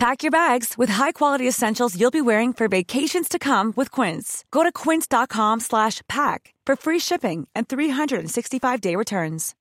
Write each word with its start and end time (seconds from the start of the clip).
Pack 0.00 0.22
your 0.22 0.30
bags 0.30 0.78
with 0.78 0.88
high-quality 0.88 1.46
essentials 1.46 1.94
you'll 1.94 2.10
be 2.10 2.22
wearing 2.22 2.54
for 2.54 2.68
vacations 2.68 3.28
to 3.28 3.38
come 3.38 3.74
with 3.76 3.90
Quince. 3.90 4.46
Go 4.50 4.62
to 4.62 4.72
quince.com 4.72 5.60
slash 5.60 6.00
pack 6.08 6.54
for 6.64 6.74
free 6.74 6.98
shipping 6.98 7.46
and 7.54 7.68
365-day 7.68 8.96
returns. 8.96 9.54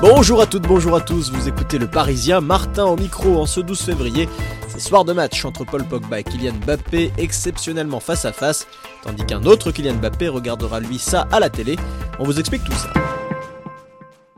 Bonjour 0.00 0.40
à 0.40 0.46
toutes, 0.46 0.68
bonjour 0.68 0.94
à 0.94 1.00
tous, 1.00 1.32
vous 1.32 1.48
écoutez 1.48 1.78
le 1.78 1.88
Parisien, 1.88 2.40
Martin 2.40 2.84
au 2.84 2.96
micro 2.96 3.40
en 3.40 3.46
ce 3.46 3.58
12 3.58 3.80
février. 3.80 4.28
C'est 4.68 4.78
soir 4.78 5.04
de 5.04 5.12
match 5.12 5.44
entre 5.44 5.64
Paul 5.64 5.82
Pogba 5.82 6.20
et 6.20 6.22
Kylian 6.22 6.54
Mbappé, 6.64 7.10
exceptionnellement 7.18 7.98
face 7.98 8.24
à 8.26 8.32
face, 8.32 8.68
tandis 9.02 9.26
qu'un 9.26 9.42
autre 9.42 9.72
Kylian 9.72 9.94
Mbappé 9.94 10.28
regardera 10.28 10.78
lui 10.78 11.00
ça 11.00 11.26
à 11.32 11.40
la 11.40 11.50
télé. 11.50 11.74
On 12.20 12.24
vous 12.24 12.38
explique 12.38 12.62
tout 12.62 12.72
ça. 12.72 12.92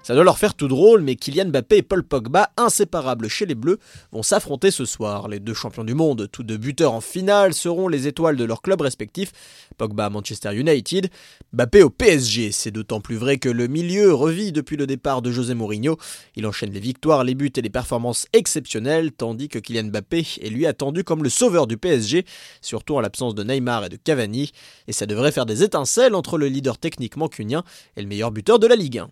Ça 0.06 0.14
doit 0.14 0.22
leur 0.22 0.38
faire 0.38 0.54
tout 0.54 0.68
drôle, 0.68 1.00
mais 1.00 1.16
Kylian 1.16 1.46
Mbappé 1.46 1.78
et 1.78 1.82
Paul 1.82 2.04
Pogba, 2.04 2.50
inséparables 2.56 3.26
chez 3.26 3.44
les 3.44 3.56
Bleus, 3.56 3.80
vont 4.12 4.22
s'affronter 4.22 4.70
ce 4.70 4.84
soir. 4.84 5.26
Les 5.26 5.40
deux 5.40 5.52
champions 5.52 5.82
du 5.82 5.94
monde, 5.94 6.28
tous 6.30 6.44
deux 6.44 6.58
buteurs 6.58 6.92
en 6.92 7.00
finale, 7.00 7.54
seront 7.54 7.88
les 7.88 8.06
étoiles 8.06 8.36
de 8.36 8.44
leurs 8.44 8.62
clubs 8.62 8.80
respectifs. 8.80 9.32
Pogba 9.78 10.04
à 10.04 10.10
Manchester 10.10 10.54
United, 10.54 11.08
Mbappé 11.52 11.82
au 11.82 11.90
PSG. 11.90 12.52
C'est 12.52 12.70
d'autant 12.70 13.00
plus 13.00 13.16
vrai 13.16 13.38
que 13.38 13.48
le 13.48 13.66
milieu 13.66 14.14
revit 14.14 14.52
depuis 14.52 14.76
le 14.76 14.86
départ 14.86 15.22
de 15.22 15.32
José 15.32 15.54
Mourinho. 15.54 15.96
Il 16.36 16.46
enchaîne 16.46 16.70
les 16.70 16.78
victoires, 16.78 17.24
les 17.24 17.34
buts 17.34 17.50
et 17.56 17.60
les 17.60 17.68
performances 17.68 18.28
exceptionnelles, 18.32 19.10
tandis 19.10 19.48
que 19.48 19.58
Kylian 19.58 19.88
Mbappé 19.88 20.24
est 20.40 20.50
lui 20.50 20.66
attendu 20.66 21.02
comme 21.02 21.24
le 21.24 21.30
sauveur 21.30 21.66
du 21.66 21.78
PSG, 21.78 22.24
surtout 22.62 22.94
en 22.94 23.00
l'absence 23.00 23.34
de 23.34 23.42
Neymar 23.42 23.86
et 23.86 23.88
de 23.88 23.96
Cavani. 23.96 24.52
Et 24.86 24.92
ça 24.92 25.06
devrait 25.06 25.32
faire 25.32 25.46
des 25.46 25.64
étincelles 25.64 26.14
entre 26.14 26.38
le 26.38 26.46
leader 26.46 26.78
technique 26.78 27.16
mancunien 27.16 27.64
et 27.96 28.02
le 28.02 28.06
meilleur 28.06 28.30
buteur 28.30 28.60
de 28.60 28.68
la 28.68 28.76
Ligue 28.76 28.98
1. 28.98 29.10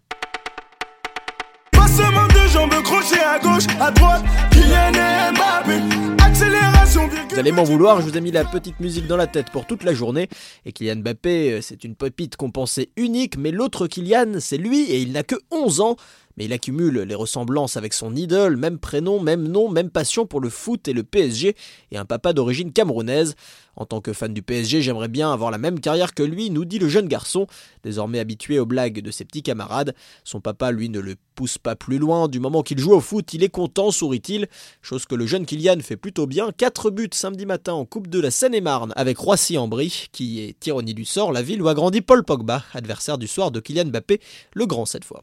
Vous 7.30 7.38
allez 7.38 7.52
m'en 7.52 7.64
vouloir, 7.64 8.00
je 8.00 8.06
vous 8.06 8.16
ai 8.16 8.20
mis 8.20 8.30
la 8.30 8.44
petite 8.44 8.80
musique 8.80 9.06
dans 9.06 9.16
la 9.16 9.26
tête 9.26 9.50
pour 9.50 9.66
toute 9.66 9.84
la 9.84 9.94
journée. 9.94 10.28
Et 10.64 10.72
Kylian 10.72 10.96
Mbappé, 10.96 11.52
euh, 11.52 11.60
c'est 11.60 11.84
une 11.84 11.94
pépite 11.94 12.36
qu'on 12.36 12.50
pensait 12.50 12.90
unique, 12.96 13.36
mais 13.36 13.50
l'autre 13.50 13.86
Kylian, 13.86 14.40
c'est 14.40 14.56
lui 14.56 14.82
et 14.90 15.00
il 15.00 15.12
n'a 15.12 15.22
que 15.22 15.36
11 15.50 15.80
ans 15.80 15.96
mais 16.36 16.46
il 16.46 16.52
accumule 16.52 17.00
les 17.00 17.14
ressemblances 17.14 17.76
avec 17.76 17.94
son 17.94 18.14
idole, 18.14 18.56
même 18.56 18.78
prénom, 18.78 19.20
même 19.20 19.46
nom, 19.46 19.68
même 19.68 19.90
passion 19.90 20.26
pour 20.26 20.40
le 20.40 20.50
foot 20.50 20.88
et 20.88 20.92
le 20.92 21.02
PSG, 21.02 21.54
et 21.92 21.96
un 21.96 22.04
papa 22.04 22.32
d'origine 22.32 22.72
camerounaise. 22.72 23.34
En 23.76 23.86
tant 23.86 24.00
que 24.00 24.12
fan 24.12 24.32
du 24.32 24.42
PSG, 24.42 24.82
j'aimerais 24.82 25.08
bien 25.08 25.32
avoir 25.32 25.50
la 25.50 25.58
même 25.58 25.80
carrière 25.80 26.14
que 26.14 26.22
lui, 26.22 26.50
nous 26.50 26.64
dit 26.64 26.78
le 26.78 26.88
jeune 26.88 27.08
garçon, 27.08 27.46
désormais 27.82 28.20
habitué 28.20 28.60
aux 28.60 28.66
blagues 28.66 29.00
de 29.00 29.10
ses 29.10 29.24
petits 29.24 29.42
camarades. 29.42 29.94
Son 30.22 30.40
papa, 30.40 30.70
lui, 30.70 30.88
ne 30.88 31.00
le 31.00 31.16
pousse 31.34 31.58
pas 31.58 31.74
plus 31.74 31.98
loin, 31.98 32.28
du 32.28 32.38
moment 32.38 32.62
qu'il 32.62 32.78
joue 32.78 32.92
au 32.92 33.00
foot, 33.00 33.34
il 33.34 33.42
est 33.42 33.48
content, 33.48 33.90
sourit-il, 33.90 34.46
chose 34.80 35.06
que 35.06 35.16
le 35.16 35.26
jeune 35.26 35.46
Kylian 35.46 35.80
fait 35.80 35.96
plutôt 35.96 36.26
bien. 36.26 36.50
4 36.56 36.90
buts 36.90 37.08
samedi 37.12 37.46
matin 37.46 37.72
en 37.72 37.84
Coupe 37.84 38.06
de 38.06 38.20
la 38.20 38.30
Seine-et-Marne 38.30 38.92
avec 38.94 39.18
Roissy-en-Brie, 39.18 40.06
qui 40.12 40.40
est, 40.40 40.66
ironie 40.66 40.94
du 40.94 41.04
sort, 41.04 41.32
la 41.32 41.42
ville 41.42 41.60
où 41.60 41.68
a 41.68 41.74
grandi 41.74 42.00
Paul 42.00 42.22
Pogba, 42.24 42.62
adversaire 42.72 43.18
du 43.18 43.26
soir 43.26 43.50
de 43.50 43.58
Kylian 43.58 43.86
Mbappé, 43.86 44.20
le 44.54 44.66
grand 44.66 44.86
cette 44.86 45.04
fois. 45.04 45.22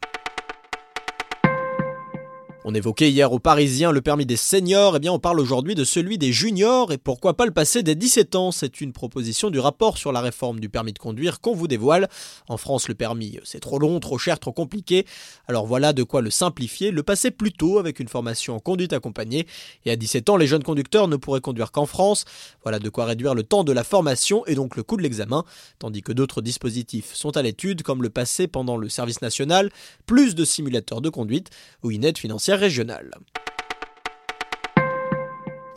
On 2.63 2.75
évoquait 2.75 3.09
hier 3.09 3.33
aux 3.33 3.39
Parisiens 3.39 3.91
le 3.91 4.01
permis 4.01 4.27
des 4.27 4.37
seniors, 4.37 4.93
et 4.93 4.97
eh 4.97 4.99
bien 4.99 5.11
on 5.11 5.17
parle 5.17 5.39
aujourd'hui 5.39 5.73
de 5.73 5.83
celui 5.83 6.19
des 6.19 6.31
juniors, 6.31 6.91
et 6.91 6.99
pourquoi 6.99 7.35
pas 7.35 7.47
le 7.47 7.51
passer 7.51 7.81
des 7.81 7.95
17 7.95 8.35
ans? 8.35 8.51
C'est 8.51 8.81
une 8.81 8.93
proposition 8.93 9.49
du 9.49 9.57
rapport 9.57 9.97
sur 9.97 10.11
la 10.11 10.21
réforme 10.21 10.59
du 10.59 10.69
permis 10.69 10.93
de 10.93 10.99
conduire 10.99 11.41
qu'on 11.41 11.55
vous 11.55 11.67
dévoile. 11.67 12.07
En 12.47 12.57
France, 12.57 12.87
le 12.87 12.93
permis, 12.93 13.39
c'est 13.43 13.61
trop 13.61 13.79
long, 13.79 13.99
trop 13.99 14.19
cher, 14.19 14.39
trop 14.39 14.51
compliqué. 14.51 15.07
Alors 15.47 15.65
voilà 15.65 15.91
de 15.91 16.03
quoi 16.03 16.21
le 16.21 16.29
simplifier, 16.29 16.91
le 16.91 17.01
passer 17.01 17.31
plus 17.31 17.51
tôt 17.51 17.79
avec 17.79 17.99
une 17.99 18.07
formation 18.07 18.55
en 18.55 18.59
conduite 18.59 18.93
accompagnée. 18.93 19.47
Et 19.85 19.91
à 19.91 19.95
17 19.95 20.29
ans, 20.29 20.37
les 20.37 20.45
jeunes 20.45 20.61
conducteurs 20.61 21.07
ne 21.07 21.15
pourraient 21.15 21.41
conduire 21.41 21.71
qu'en 21.71 21.87
France. 21.87 22.25
Voilà 22.61 22.77
de 22.77 22.89
quoi 22.89 23.05
réduire 23.05 23.33
le 23.33 23.41
temps 23.41 23.63
de 23.63 23.71
la 23.71 23.83
formation 23.83 24.45
et 24.45 24.53
donc 24.53 24.75
le 24.75 24.83
coût 24.83 24.97
de 24.97 25.01
l'examen, 25.01 25.45
tandis 25.79 26.03
que 26.03 26.11
d'autres 26.11 26.43
dispositifs 26.43 27.15
sont 27.15 27.35
à 27.37 27.41
l'étude, 27.41 27.81
comme 27.81 28.03
le 28.03 28.11
passer 28.11 28.47
pendant 28.47 28.77
le 28.77 28.87
service 28.87 29.23
national, 29.23 29.71
plus 30.05 30.35
de 30.35 30.45
simulateurs 30.45 31.01
de 31.01 31.09
conduite 31.09 31.49
ou 31.81 31.89
une 31.89 32.03
aide 32.03 32.19
financière 32.19 32.50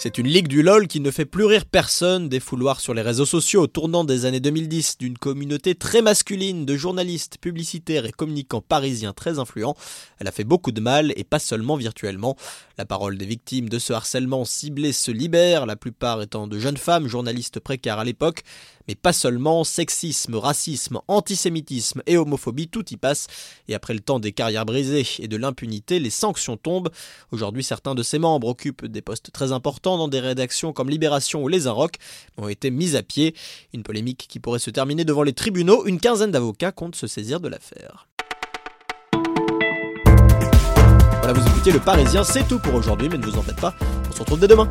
C'est 0.04 0.18
une 0.18 0.26
ligue 0.26 0.48
du 0.48 0.62
LOL 0.62 0.86
qui 0.86 1.00
ne 1.00 1.10
fait 1.10 1.24
plus 1.24 1.46
rire 1.46 1.64
personne, 1.64 2.28
des 2.28 2.38
fouloirs 2.38 2.80
sur 2.80 2.92
les 2.92 3.00
réseaux 3.00 3.24
sociaux 3.24 3.62
au 3.62 3.66
tournant 3.66 4.04
des 4.04 4.26
années 4.26 4.38
2010 4.38 4.98
d'une 4.98 5.16
communauté 5.16 5.74
très 5.74 6.02
masculine 6.02 6.66
de 6.66 6.76
journalistes, 6.76 7.38
publicitaires 7.38 8.04
et 8.04 8.12
communicants 8.12 8.60
parisiens 8.60 9.14
très 9.14 9.38
influents. 9.38 9.74
Elle 10.18 10.28
a 10.28 10.30
fait 10.30 10.44
beaucoup 10.44 10.72
de 10.72 10.80
mal 10.82 11.14
et 11.16 11.24
pas 11.24 11.38
seulement 11.38 11.76
virtuellement. 11.76 12.36
La 12.76 12.84
parole 12.84 13.16
des 13.16 13.24
victimes 13.24 13.70
de 13.70 13.78
ce 13.78 13.94
harcèlement 13.94 14.44
ciblé 14.44 14.92
se 14.92 15.10
libère, 15.10 15.64
la 15.64 15.76
plupart 15.76 16.20
étant 16.20 16.48
de 16.48 16.58
jeunes 16.58 16.76
femmes 16.76 17.06
journalistes 17.08 17.58
précaires 17.58 17.98
à 17.98 18.04
l'époque, 18.04 18.42
mais 18.88 18.94
pas 18.94 19.12
seulement, 19.12 19.64
sexisme, 19.64 20.36
racisme, 20.36 21.00
antisémitisme 21.08 22.02
et 22.06 22.16
homophobie, 22.16 22.68
tout 22.68 22.84
y 22.90 22.96
passe. 22.96 23.26
Et 23.68 23.74
après 23.74 23.94
le 23.94 24.00
temps 24.00 24.20
des 24.20 24.32
carrières 24.32 24.66
brisées 24.66 25.06
et 25.18 25.28
de 25.28 25.36
l'impunité, 25.36 25.98
les 25.98 26.10
sanctions 26.10 26.56
tombent. 26.56 26.90
Aujourd'hui, 27.32 27.64
certains 27.64 27.94
de 27.94 28.02
ses 28.02 28.18
membres 28.18 28.48
occupent 28.48 28.86
des 28.86 29.02
postes 29.02 29.30
très 29.32 29.52
importants 29.52 29.98
dans 29.98 30.08
des 30.08 30.20
rédactions 30.20 30.72
comme 30.72 30.90
Libération 30.90 31.42
ou 31.42 31.48
Les 31.48 31.66
Inrocks, 31.66 31.96
ont 32.36 32.48
été 32.48 32.70
mis 32.70 32.96
à 32.96 33.02
pied. 33.02 33.34
Une 33.72 33.82
polémique 33.82 34.26
qui 34.28 34.40
pourrait 34.40 34.58
se 34.58 34.70
terminer 34.70 35.04
devant 35.04 35.22
les 35.22 35.32
tribunaux. 35.32 35.86
Une 35.86 36.00
quinzaine 36.00 36.30
d'avocats 36.30 36.72
comptent 36.72 36.96
se 36.96 37.06
saisir 37.06 37.40
de 37.40 37.48
l'affaire. 37.48 38.08
Voilà, 41.22 41.40
vous 41.40 41.48
écoutez 41.48 41.72
Le 41.72 41.80
Parisien, 41.80 42.22
c'est 42.22 42.46
tout 42.46 42.58
pour 42.58 42.74
aujourd'hui, 42.74 43.08
mais 43.08 43.16
ne 43.16 43.24
vous 43.24 43.38
en 43.38 43.42
faites 43.42 43.56
pas, 43.56 43.74
on 44.10 44.12
se 44.12 44.18
retrouve 44.18 44.40
dès 44.40 44.48
demain. 44.48 44.70